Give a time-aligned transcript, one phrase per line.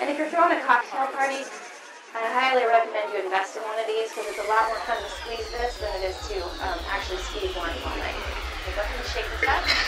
[0.00, 1.42] And if you're throwing a cocktail party,
[2.14, 4.98] I highly recommend you invest in one of these because it's a lot more fun
[5.02, 8.14] to squeeze this than it is to um, actually squeeze one all night.
[8.66, 9.83] So go ahead and shake this up.